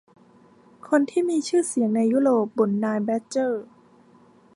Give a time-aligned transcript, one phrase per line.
[0.87, 3.63] คนที่มีชื่อเสียงในยุโรปบ่นนายแบดเจอร์